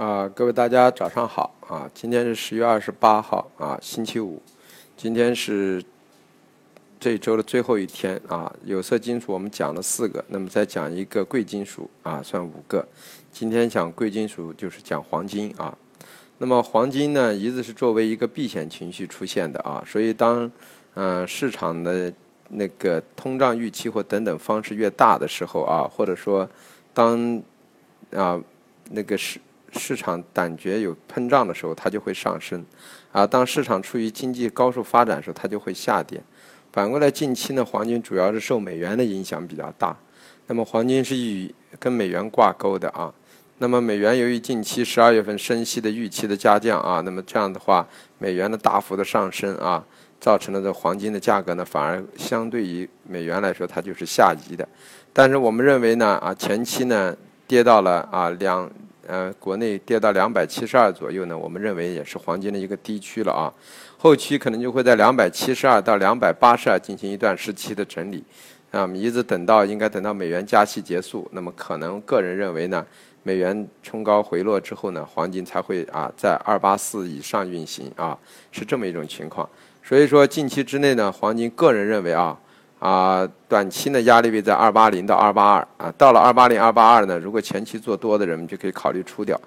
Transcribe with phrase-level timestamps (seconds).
[0.00, 1.86] 啊，各位大家早上好啊！
[1.92, 4.40] 今天是十月二十八号啊，星期五。
[4.96, 5.84] 今天是
[6.98, 8.50] 这周的最后一天啊。
[8.64, 12.82] 有色金属我们讲了四个，那么再讲一个贵金属啊，算五个。
[13.30, 15.76] 今天讲贵金属就是讲黄金啊。
[16.38, 19.84] 那么黄金呢，一直是作为一个避险情绪出现的啊。
[19.86, 20.50] 所以当
[20.94, 22.10] 嗯市场的
[22.48, 26.48] 那个通胀预期或等等方式越大的时候啊，或者说
[26.94, 27.42] 当
[28.12, 28.42] 啊
[28.88, 29.38] 那个是。
[29.72, 32.60] 市场感觉有膨胀的时候，它就会上升；
[33.12, 36.20] 啊，当市场处于经济高速发展的时候，它就会下跌。
[36.72, 39.96] 反过来，近期呢，黄金主要是受美元的影响比较大。
[40.46, 43.12] 那么，黄金是与跟美元挂钩的啊。
[43.58, 47.86] 那么，美元由于近期十二月份升息的预期的加降啊，那么这样的话，
[48.18, 49.84] 美元的大幅的上升啊，
[50.20, 54.66] 造成了这黄金的价格呢，反而相对于美元来说，它就是下移的。
[55.12, 58.70] 但是我们认为呢，啊，前期呢跌到了啊两。
[59.06, 63.52] 呃，国内跌到两百七十二左右呢，我们认为也是黄金的一个低区了啊。
[63.98, 68.22] 后期可能就会在两百七十二到两百八十二进行一段时期的整理，
[68.70, 72.86] 啊，一直等到应该等到美元加息结束，那么可能个人认为呢，
[73.22, 78.16] 美元冲高回落之后呢，黄金才会啊在二八四以上运行啊，
[78.52, 79.48] 是这么一种情况。
[79.82, 82.38] 所以说近期之内呢，黄金个人认为啊。
[82.80, 89.38] 啊，短期呢压力位在二八零到二八二啊，到了二八零二八二呢，如果前期做多的人们就可以考虑出掉，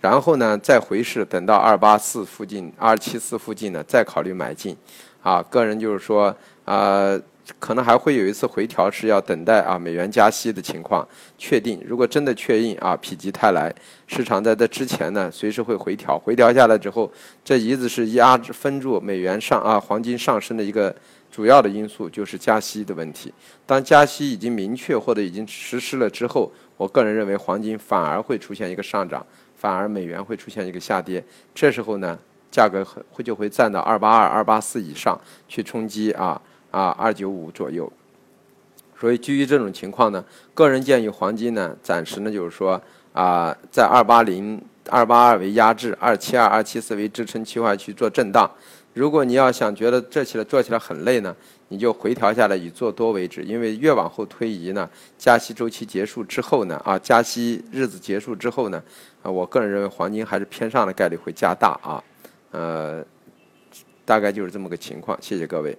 [0.00, 4.76] 然后呢再回试，等到二八四附近、二七四附近呢再考虑买进。
[5.22, 7.18] 啊，个人就是说啊，
[7.58, 11.82] 可能还会有一次回调，是要等待啊美元加息的情况确定。
[11.86, 13.74] 如果真的确定啊，否极泰来，
[14.06, 17.10] 市场在这之前呢随时会回调，回调下来之后，
[17.44, 20.94] 这一直是压制分住美元上啊黄金上升的一个。
[21.32, 23.32] 主要的因素就是加息的问题。
[23.64, 31.24] 当加息已经明确或者已经实施了之后，我个人认为黄金反而会出现一个上涨，反而美元会出现一个下跌。
[31.54, 32.18] 这时候呢，
[32.50, 35.18] 价格会就会站到二八二、二八四以上
[35.48, 36.38] 去冲击啊
[36.72, 37.90] 啊二九五左右。
[38.98, 40.24] 所以基于这种情况呢，
[40.54, 42.80] 个人建议黄金呢，暂时呢就是说
[43.12, 44.60] 啊，在二八零、
[44.90, 48.48] 二八二为压制，二七二、二七四为支撑区块去做震荡。
[48.94, 51.34] 如果你要想觉得这起来做起来很累呢，
[51.68, 54.88] 你就回调下来以做多为止，因为越往后推移呢，
[55.18, 58.80] 加息周期结束之后呢，啊，加息日子结束之后呢，
[59.22, 62.04] 啊，我个人认为黄金还是偏上的概率会加大啊，
[62.52, 63.04] 呃，
[64.04, 65.76] 大概就是这么个情况，谢谢各位。